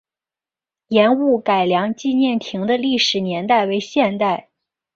[0.87, 4.49] 盐务改良纪念亭的历史年代为现代。